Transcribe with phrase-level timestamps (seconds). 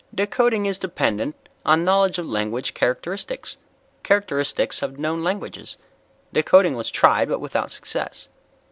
[0.15, 3.57] Decoding is dependent on knowledge of language characteristics
[4.01, 5.77] characteristics of known languages.
[6.33, 8.27] Decoding was tried, but without success.